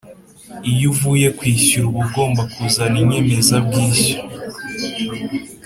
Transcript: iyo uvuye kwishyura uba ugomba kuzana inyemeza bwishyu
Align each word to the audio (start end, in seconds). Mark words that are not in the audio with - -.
iyo 0.71 0.85
uvuye 0.91 1.27
kwishyura 1.37 1.85
uba 1.89 2.01
ugomba 2.05 2.41
kuzana 2.53 2.95
inyemeza 3.03 3.55
bwishyu 3.65 4.17